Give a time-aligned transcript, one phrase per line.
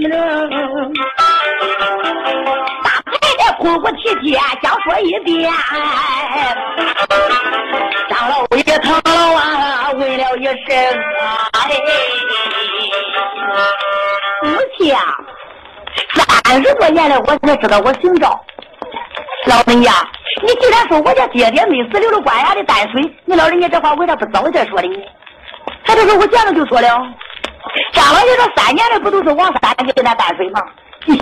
[0.00, 0.94] 个什么名？
[2.82, 5.52] 大太太哭哭啼啼讲说一遍。
[8.08, 10.54] 张老爷唐老啊问了一声
[11.52, 11.60] ：“哎，
[14.42, 15.00] 母亲啊，
[16.44, 18.40] 三十多年了，我才知道我姓赵。
[19.46, 19.92] 老人家，
[20.42, 24.96] 你既然说我家爹爹没死，留了官衙的淡水，你老人家这话为啥不早点说的呢？
[25.84, 26.88] 他就说我见了就说了。
[27.92, 30.60] 张老爷说三年的不都是王三给咱淡水吗？
[31.06, 31.18] 哼，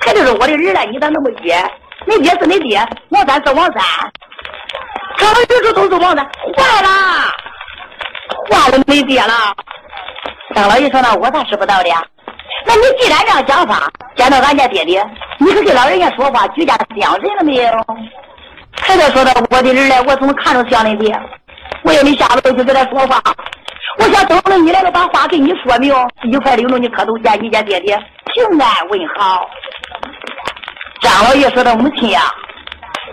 [0.00, 1.58] 他就是我的儿了，你咋那么接？
[2.06, 3.82] 你爹是你爹，王三是王三。
[5.16, 6.24] 张老爷说都是王三，
[6.56, 6.88] 坏了，
[8.50, 9.32] 坏了没爹了。
[10.54, 11.90] 张老爷说那我咋知不道的？
[12.66, 15.04] 那你既然这样讲法，见到俺家爹爹，
[15.38, 17.72] 你可跟老人家说话，举家相认了没有？
[18.76, 19.70] 太太说的，我的？
[19.70, 21.18] 儿来，我怎么看着像你爹？
[21.82, 23.22] 我要你下楼就跟他说话，
[23.98, 29.48] 我想等着你来了，把话给你说明，一块领着你磕头见你家爹爹，平安问好。
[31.00, 32.22] 张老爷说的，母亲呀，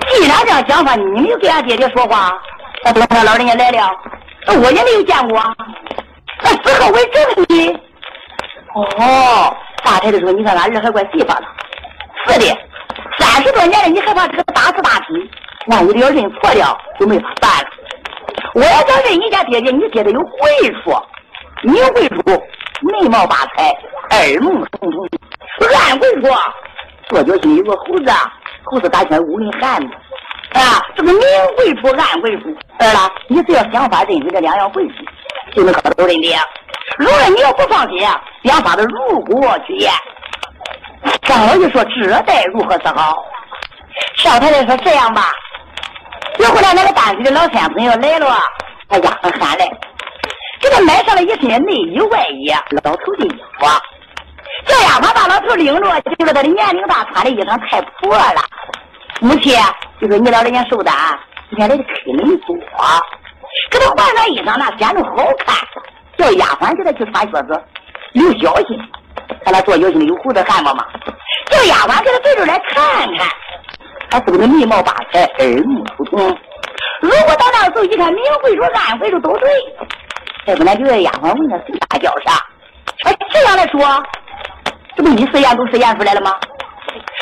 [0.09, 2.31] 既然这样讲法，你没有跟俺爹爹说话，
[2.83, 3.91] 那等他老人家来了，
[4.47, 5.41] 那我也没有见过，
[6.41, 7.79] 那死后为证呢？
[8.73, 11.45] 哦，大太太说：“你看俺儿还怪细法的。
[12.25, 12.57] 是的，
[13.19, 15.29] 三十多年了，你还怕这个大是大非？
[15.67, 17.69] 万一要认错了，就没法办了。
[18.53, 20.51] 我要想认你家爹爹，你爹爹有贵
[20.83, 20.93] 处，
[21.63, 22.21] 你贵处
[22.81, 23.73] 眉毛八彩，
[24.17, 25.05] 耳目重重；
[25.87, 26.27] 暗贵处
[27.07, 28.11] 左脚心有个猴子，
[28.65, 29.87] 猴子打起来乌云汉子
[30.53, 30.83] 啊。
[30.95, 31.21] 这个明
[31.55, 32.49] 贵处，暗贵处，
[32.79, 34.95] 儿了，你只要想法认识这两样贵处，
[35.53, 36.37] 就能搞到认爹。
[36.97, 37.99] 如果你要不放心，
[38.43, 39.91] 想法子入国去验。
[41.23, 43.15] 张老爷说：“这待如何是好？”
[44.15, 45.31] 少太太说：“这样吧，
[46.41, 48.35] 一会儿那个单子的老先生要来了，
[48.89, 49.69] 他丫鬟喊来，
[50.59, 52.51] 给他买上了一身内衣外衣，
[52.83, 53.67] 老头的衣服。
[54.65, 58.41] 叫丫鬟把老头领着，就说他的年龄大，穿的衣裳太破了。
[59.19, 59.55] 母亲
[59.99, 60.91] 就说：“你老人家受的，
[61.51, 62.57] 今天来的开门多，
[63.69, 65.55] 给他换上衣裳，那显着好看。”
[66.17, 67.63] 叫丫鬟给他去穿靴子，
[68.13, 68.79] 留小心，
[69.45, 70.83] 看他做小心的有胡子汗毛吗？
[71.51, 72.83] 叫丫鬟给他对着来看
[73.15, 73.27] 看，
[74.11, 76.37] 他是不是眉毛八彩，耳目疏通？
[77.01, 79.49] 如果到那时候一看明会处、暗会处都对，
[80.45, 82.33] 再不然就叫丫鬟问他谁大叫啥？
[83.05, 84.03] 哎，这样来说，
[84.95, 86.35] 这不一实验都实验出来了吗？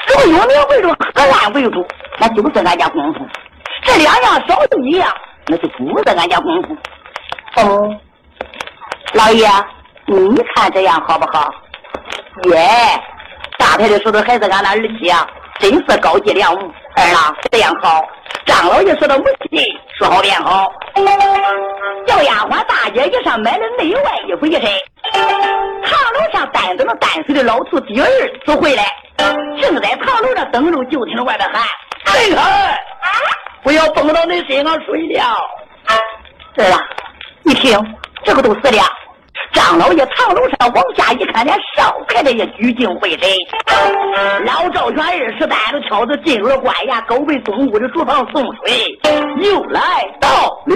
[0.08, 1.86] 如果有明会处和暗会处，
[2.18, 3.20] 那就是俺家功夫；
[3.84, 5.14] 这两样少一样，
[5.48, 6.76] 那就不是俺家功夫。
[7.62, 7.96] 哦。
[9.14, 9.48] 老爷，
[10.08, 11.50] 你看这样好不好？
[12.52, 12.68] 耶，
[13.58, 15.28] 大太太说的还是俺那儿媳啊，
[15.59, 16.72] 真是高级良母。
[16.96, 18.02] 二郎，这样好。
[18.46, 19.62] 张老爷说的母亲
[19.97, 20.72] 说好便好。
[22.08, 24.62] 叫丫鬟大姐一上买了内外衣服一身。
[25.84, 28.08] 堂楼上担着那担水的老头第二
[28.46, 28.84] 次回来，
[29.62, 31.64] 正在堂楼上等着，就听着外边喊
[32.06, 32.80] ：“谁开，
[33.62, 35.24] 不要蹦到你身上睡了。”
[36.58, 36.80] 儿啊，
[37.44, 37.80] 你听。
[38.25, 38.84] 这个都死了。
[39.54, 43.30] 张老爷藏楼上往下一看，连少太太也聚精会神。
[44.46, 49.00] 老赵全二十担子挑子进入了官衙，狗被东屋的厨房送水，
[49.42, 49.82] 又来
[50.20, 50.76] 到了。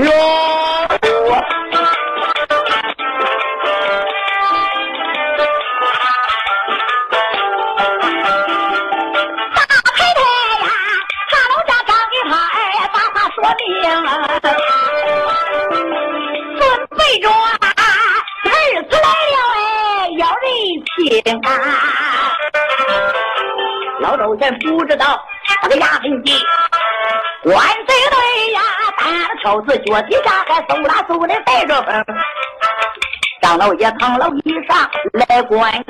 [24.51, 25.21] 不知道
[25.61, 26.37] 那个衙门进，
[27.43, 27.55] 官
[27.87, 28.61] 贼队呀，
[28.97, 32.05] 打了挑子脚底下还嗖啦嗖的带着风。
[33.41, 35.84] 张老爷唐老衣裳来观看，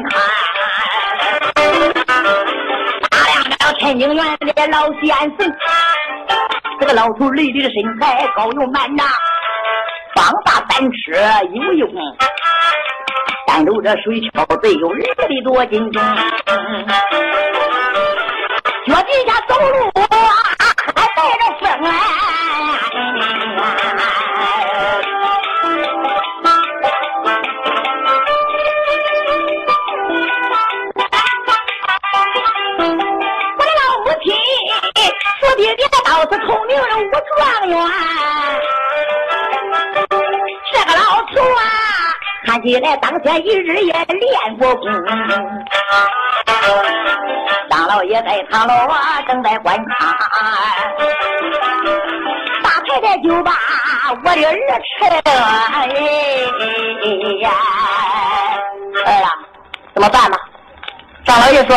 [3.09, 5.55] 大亮了天津院的老先生，
[6.79, 9.03] 这个老头累的身材高又满呐。
[10.15, 11.13] 方大三尺
[11.53, 11.89] 有用，
[13.47, 14.93] 但留着水桥最有二
[15.27, 16.01] 的多斤重，
[18.95, 19.75] 我底下走路
[20.93, 21.89] 还带着风啊！
[33.57, 34.25] 我的老母亲
[35.39, 37.73] 说爹爹倒是聪明的武状元。
[40.71, 41.01] 这个老
[41.33, 41.59] 头啊
[42.45, 44.85] 看起来当天一日也练过功，
[47.69, 49.85] 张老爷在堂楼啊正在观看，
[52.63, 53.51] 大太太就把
[54.11, 55.15] 我的儿吃了
[55.73, 55.87] 哎
[57.41, 57.51] 呀！
[59.05, 59.29] 哎呀，
[59.93, 60.37] 怎么办呢？
[61.25, 61.75] 张老爷说，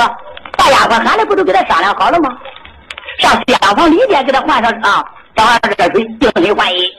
[0.57, 2.31] 大丫鬟喊来不都跟他商量好了吗？
[3.19, 5.05] 上厢房里边给他换上啊，
[5.35, 6.91] 装上热水，净身换衣。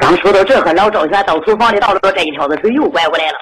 [0.00, 3.38] 刚说到这，个，老赵全到厨房里倒了这一挑子水，又拐过来了。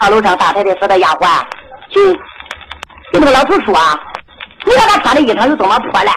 [0.00, 1.42] 炕楼上大太太说：“的丫鬟，
[1.90, 3.98] 就就那个老头说啊，
[4.64, 6.14] 你看他穿的衣裳有多么破烂，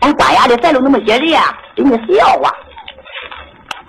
[0.00, 2.52] 俺官衙里再有那么些人啊，给你笑话。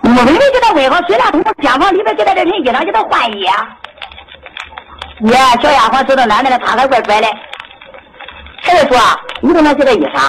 [0.02, 3.68] 你们没人给他问好，虽然从厢房里边给他这身衣裳给他换衣啊。
[5.20, 7.28] 耶，小丫鬟走到奶奶了，他还怪拽嘞。
[8.62, 8.98] 太太说，
[9.42, 10.26] 你给他给他衣裳，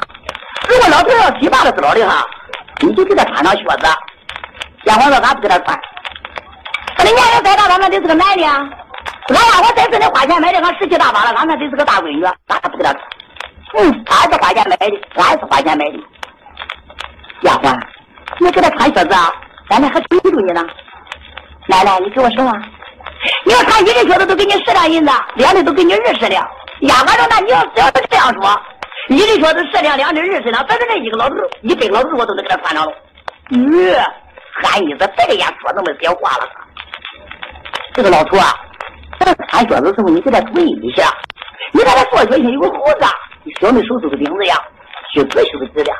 [0.67, 2.25] 如果老头要洗罢了澡的哈，
[2.81, 3.87] 你就给他穿上靴子。
[4.83, 5.79] 丫鬟说，俺不给他穿。
[6.97, 8.43] 他的年龄再大，俺那得是个男的。
[8.43, 8.69] 啊。
[9.27, 13.03] 俺丫鬟再次的花钱买的，俺十七大八了，俺那得是个大闺女，咋不给她穿？
[13.75, 14.85] 嗯，俺是花钱买的，
[15.15, 15.99] 俺是花钱买的。
[17.43, 17.79] 丫鬟，
[18.39, 19.31] 你给她穿靴子啊？
[19.69, 20.65] 奶奶还催不住你呢。
[21.67, 22.51] 奶奶，你给我什么！
[23.45, 26.45] 你要穿一只靴子都给你十两银子，两只都给你二十两。
[26.81, 28.61] 丫鬟说，那你要只要是这样说，
[29.07, 32.91] 一只靴子十两，两只二十两，反正这一个老头，一百老头我都能给他穿上了。
[33.51, 33.95] 嗯，
[34.63, 36.49] 俺意思这样说那么些话了。
[37.93, 38.53] 这个老头啊。
[39.49, 41.11] 穿靴子的时候，你给他注意一下。
[41.71, 43.05] 你看他左脚心有个胡子，
[43.59, 44.57] 小的手是个钉子样，
[45.13, 45.91] 须子须子的。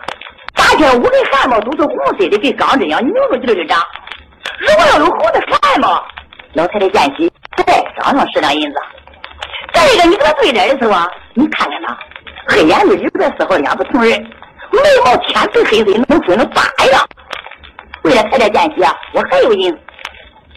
[0.53, 3.81] 大天五根汗毛都是红色的，跟钢针一样，扭着劲儿的长。
[4.59, 6.03] 如果要有红的汗毛，
[6.53, 7.63] 老太太见喜，再
[7.97, 8.75] 涨上十两银子。
[9.73, 11.97] 再一个，你给他对脸的时候啊，你看看他，
[12.47, 14.19] 黑眼里里边丝毫两不同人，
[14.71, 17.07] 眉毛天黑黑色，能分成八样。
[18.03, 19.79] 为了太太见喜啊，我还有银子，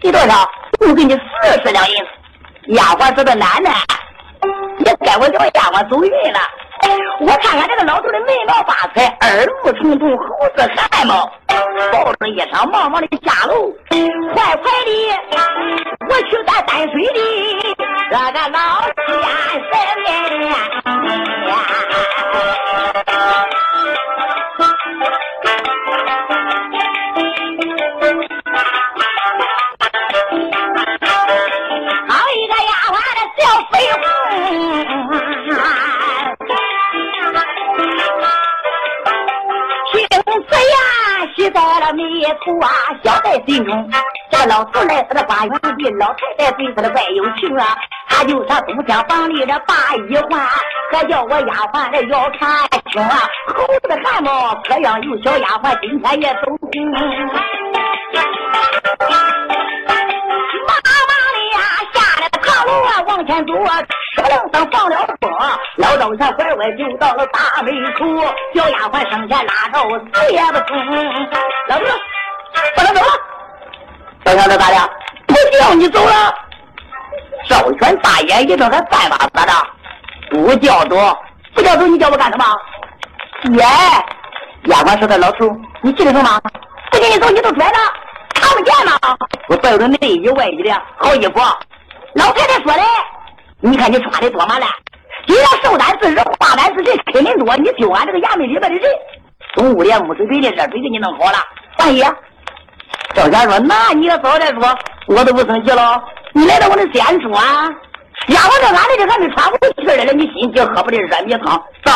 [0.01, 0.49] 给多少？
[0.81, 2.07] 我给你四十两银子。
[2.69, 3.75] 丫鬟说的奶奶，
[4.79, 6.39] 你该我叫丫鬟走运了。
[7.19, 10.25] 我看看这个老头的眉毛发彩，耳目重重，胡
[10.57, 11.31] 子汗毛，
[11.91, 13.71] 抱着衣裳茫茫的下楼，
[14.33, 14.91] 快快的
[43.45, 43.89] 小在心中。
[44.31, 47.77] 这个老头来到了花园里，老太太对他的怪有情啊。
[48.07, 50.47] 他就上东厢房里这把衣换，
[50.91, 53.27] 可叫我丫鬟来要看清啊。
[53.47, 56.69] 猴子的汗毛，各样有小丫鬟今天也走空。
[56.91, 57.01] 妈
[60.71, 60.89] 妈
[61.33, 61.59] 的呀，
[61.93, 63.81] 下来炕楼啊，往前走啊。
[64.15, 65.29] 车铃声放了风，
[65.77, 68.05] 老赵全拐弯就到了大门口，
[68.53, 69.79] 小丫鬟上前拉着
[70.13, 70.77] 死也不从。
[71.67, 71.85] 老头，
[72.75, 73.07] 不能走了。
[74.25, 74.89] 小小子咋的？
[75.27, 76.33] 不叫你走了。
[77.47, 79.53] 赵全大眼一睁，还半巴咋的？
[80.31, 81.17] 不叫走，
[81.53, 82.45] 不叫走，你叫我干什么？
[83.57, 83.65] 耶！
[84.65, 85.47] 丫鬟说的老头，
[85.81, 86.41] 你记得住吗？
[86.91, 87.77] 不给你走，你都拽着，
[88.33, 88.93] 看不见吗？
[89.47, 91.39] 我带着内衣外衣的好衣服。
[92.15, 92.81] 老太太说的。
[93.59, 94.69] 你看你穿的多么烂！
[95.27, 97.55] 既然受单自是化单自人，肯定多。
[97.57, 98.81] 你丢俺这个衙门里边的人，
[99.55, 101.37] 从屋里木水水的热水给你弄好了。
[101.77, 102.03] 大爷，
[103.13, 106.03] 赵家说：“那你要早点说，我都不生气了。
[106.33, 107.69] 你来到我的先说啊！
[108.27, 111.91] 丫鬟说：“俺这里还没喘过气来了，你心急喝不的热米汤。”走。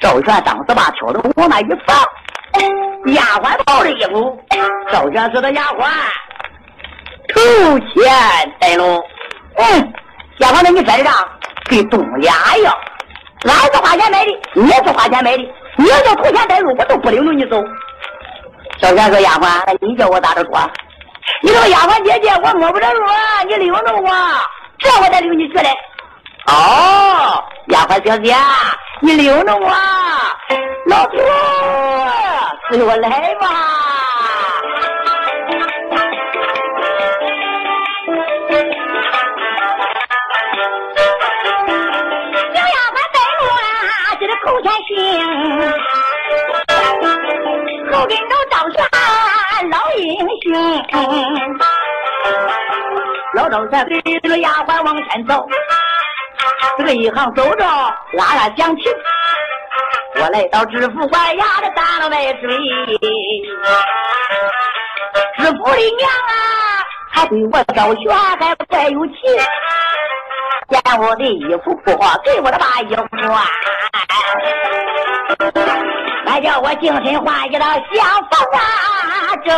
[0.00, 1.96] 赵全当时把挑子往那一放，
[3.14, 4.38] 丫鬟抱着衣服。
[4.90, 5.88] 赵全说：“的丫鬟，
[7.34, 9.02] 头钱带路。”
[9.56, 9.92] 嗯。
[10.38, 11.14] 丫鬟，那你这账
[11.70, 12.74] 跟东家一样，
[13.44, 15.42] 俺是花钱买的，你也是花钱买的。
[15.76, 17.62] 你要叫投钱带路，我都不领着你走。
[18.80, 20.70] 小贤说：“丫鬟，你叫我咋着说？
[21.42, 23.04] 你这个丫鬟姐姐，我摸不着路，
[23.48, 24.08] 你领着我，
[24.78, 25.70] 这我才领你去嘞。
[26.46, 28.36] 哦，丫鬟小姐，
[29.00, 29.68] 你领着我，
[30.86, 31.16] 老头，
[32.70, 33.46] 随我来吧。”
[44.44, 44.94] 后天行，
[47.90, 48.45] 后跟着赵全老英雄，
[53.34, 53.86] 老赵全
[54.22, 55.46] 跟着丫鬟往前走，
[56.78, 57.64] 这个一行走着
[58.12, 58.92] 拉拉响琴，
[60.20, 62.48] 我来到知府官衙的大了外水，
[65.38, 66.32] 知府的娘啊，
[67.12, 69.12] 还对我赵全还怪有气。
[70.68, 73.44] 见我的衣服破，给我的把衣服穿，
[76.26, 78.60] 还叫我净身换一套厢房啊！
[79.46, 79.56] 中。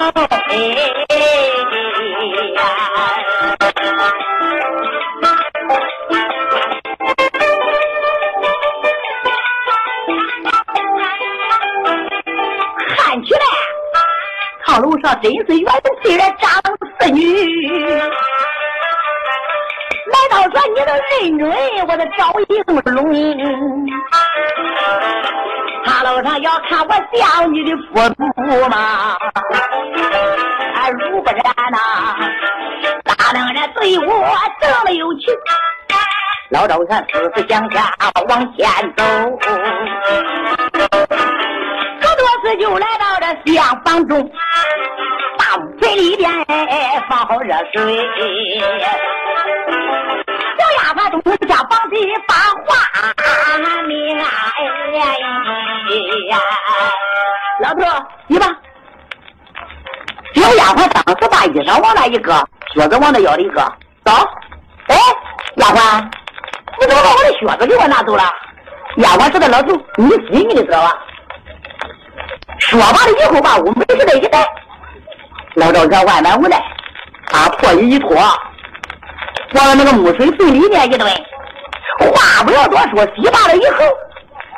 [12.96, 13.40] 看起来，
[14.66, 15.66] 炕楼上真是元
[16.02, 16.46] 帅的张
[17.00, 17.20] 四女。
[20.06, 21.42] 来到说你的认准
[21.88, 22.76] 我的赵应龙。
[25.84, 27.94] 炕楼上要看我像你的父
[36.58, 37.94] 老赵全死死向下
[38.28, 39.04] 往前走，
[39.40, 39.46] 可
[42.16, 44.28] 多次就来到这厢房中，
[45.38, 46.28] 大屋子里边
[47.08, 47.96] 放好热水，
[50.58, 52.34] 小丫鬟东下房里把
[52.66, 52.74] 话
[53.86, 54.26] 明啊！
[56.28, 56.40] 呀，
[57.60, 57.80] 老头，
[58.26, 58.46] 你吧。
[60.34, 63.60] 小丫鬟当时把衣裳往那一搁，靴子往那腰里搁，
[64.04, 64.12] 走。
[64.88, 64.96] 哎，
[65.54, 66.10] 丫鬟。
[66.80, 68.22] 你怎么把我的靴子给我拿走了？
[68.96, 70.96] 丫鬟知道老头你心，你知道吧？
[72.58, 74.44] 说完了以后，把屋门子这一带，
[75.54, 76.60] 老赵全万般无奈，
[77.30, 81.08] 把破衣一脱，往那个木水盆里面一蹲，
[82.00, 83.84] 话不要多说，洗罢了以后，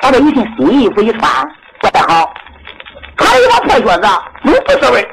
[0.00, 1.30] 把这一身新衣服一穿，
[1.80, 2.32] 怪好，
[3.18, 4.08] 穿了一双破靴子，
[4.42, 5.08] 没不是味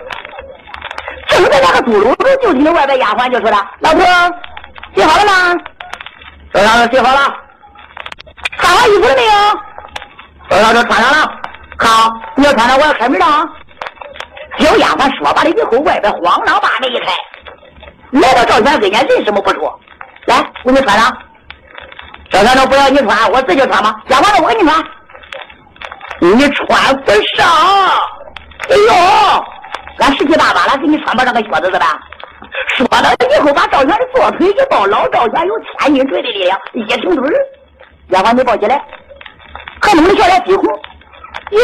[1.28, 4.00] 正在那个猪笼子，就听那外边丫鬟就说了：“老头，
[4.96, 5.60] 洗好了吗？”
[6.54, 7.36] 早上都洗好了，
[8.58, 9.32] 穿好衣服了没有？
[10.50, 11.32] 小丫头穿上了。
[11.80, 13.26] 好，你要穿上，我要开门了。
[14.58, 17.12] 小丫鬟说罢了以后，外边慌张把门一开，
[18.12, 19.80] 来到赵全跟前，人什么不说，
[20.26, 21.16] 来，我给你穿上。
[22.32, 23.96] 赵全说不要你穿，我自己穿吧。
[24.08, 24.84] 丫鬟说我给你穿，
[26.22, 27.48] 你穿不上。
[28.70, 29.46] 哎呦，
[30.00, 32.00] 俺十七八八了，给你穿吧，这个靴子是吧？
[32.78, 37.28] 说了以后，把赵全的左腿一抱，老赵全有千斤坠的力量，一挺腿，
[38.10, 38.80] 丫鬟你抱起来，
[39.80, 40.66] 可弄的小脸憋红。
[40.66, 41.60] 哟，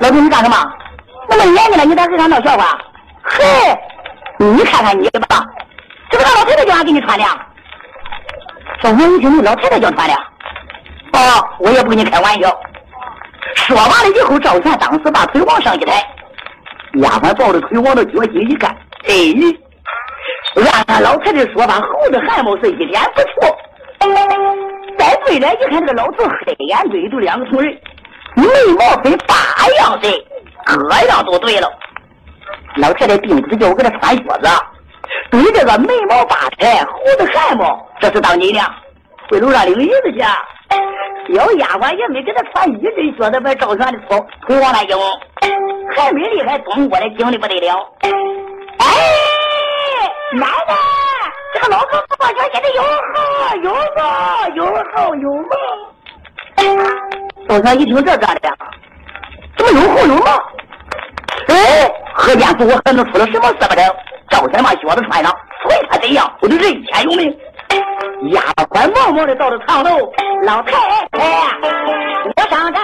[0.00, 0.56] 老头你干什么？
[1.28, 2.76] 那么年纪了，你在这上闹笑话？
[3.22, 3.44] 嘿，
[4.38, 5.44] 你看看你吧，
[6.10, 7.24] 这不是老太太叫俺给你穿的？
[8.82, 10.14] 赵全一听，你老太太叫穿的？
[11.12, 12.60] 哦，我也不跟你开玩笑。
[13.54, 16.04] 说完了以后，赵全当时把腿往上一抬，
[16.94, 18.76] 丫鬟抱着腿往那脚心一干，
[19.06, 19.14] 哎。
[20.56, 23.56] 按他老太太说法，猴子汗毛是一点不错。
[24.98, 27.72] 再对来一看，这个老头黑眼堆都两个同人，
[28.34, 28.44] 眉
[28.78, 29.34] 毛分八
[29.78, 30.26] 样的，
[30.66, 31.70] 各样都对了。
[32.76, 34.48] 老太太并不是叫我给他穿靴子，
[35.30, 38.60] 对这个眉毛八彩、胡子汗毛，这是当你的。
[39.30, 40.20] 回楼上领椅子去。
[41.32, 44.98] 小丫鬟也没给他穿一针靴子，把赵全的腿腿往那扔，
[45.96, 47.88] 还没厉害，东过来惊的不得了。
[48.78, 48.88] 哎！
[50.32, 50.74] 奶奶，
[51.52, 55.50] 这个老头子把钱现在有好有好有好有好。
[57.48, 58.48] 赵全一听这干的？
[59.56, 60.38] 怎么有好有好？
[61.48, 63.94] 哎，何家祖我还能出了什么事不成？
[64.30, 67.36] 赵全把靴子穿上，随他怎样，我就人天有命。
[68.32, 70.12] 丫鬟忙忙的到了堂楼，
[70.44, 70.72] 老太
[71.10, 71.18] 太，
[72.36, 72.78] 我上这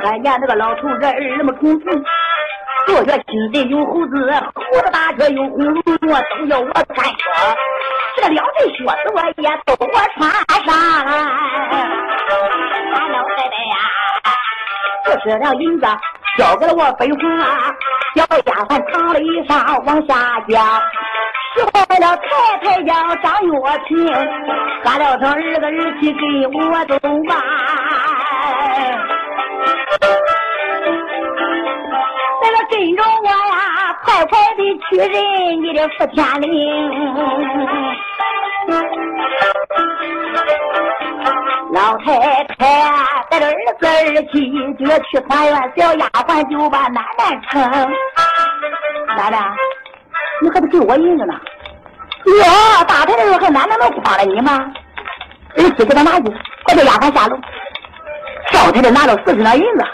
[0.00, 2.04] 我看见那个老头人那么冲劲，
[2.86, 6.06] 坐下金的有胡子，胡子大却有红龙，都
[6.46, 7.54] 要我看说。
[8.16, 10.30] 这两对靴子我也都我穿
[10.64, 10.70] 上
[11.04, 11.12] 了。
[12.94, 13.76] 俺老太太呀，
[15.04, 15.86] 不舍了银子，
[16.38, 17.20] 交给了我分花，
[18.14, 20.82] 小丫鬟扛了衣裳往下降。
[21.52, 23.52] 使坏了太太要张月
[23.86, 24.06] 平，
[24.82, 26.24] 喊了声儿子儿媳给
[26.58, 27.34] 我走吧。
[34.90, 36.48] 快的去认你的福天灵。
[41.72, 42.58] 老太太
[43.30, 43.90] 带着儿子儿
[44.32, 47.62] 媳就要去团圆，小丫鬟就把奶奶称。
[49.16, 49.38] 奶奶。
[50.42, 51.34] 你还得给我银子呢？
[52.26, 54.58] 哟，大太太说还奶奶能诓了你吗？
[55.56, 56.32] 儿媳给他拿去，
[56.64, 57.36] 快叫丫鬟下楼。
[58.50, 59.84] 少太太拿了四十两银子，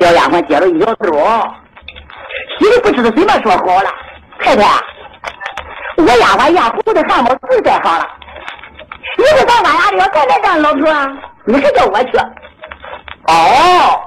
[0.00, 1.08] 小丫鬟接了一小兜。
[2.58, 3.90] 心里不知道怎么说好了。
[4.42, 4.62] 太太，
[5.96, 8.06] 我丫鬟压胡子汗毛最在好了。
[9.18, 11.10] 你是到俺家里要再来干老头啊？
[11.44, 12.18] 你还叫我去？
[13.26, 14.00] 哦。